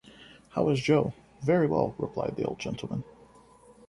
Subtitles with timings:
[0.49, 1.13] How is Joe?’
[1.43, 3.03] ‘Very well,’ replied the old gentleman.